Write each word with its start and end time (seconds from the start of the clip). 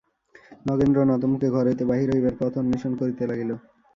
নগেন্দ্র 0.65 0.99
নতমুখে 1.09 1.47
ঘর 1.51 1.65
হইতে 1.69 1.83
বাহির 1.89 2.09
হইবার 2.13 2.35
পথ 2.39 2.53
অন্বেষণ 2.61 2.91
করিতে 2.99 3.23
লাগিল। 3.29 3.51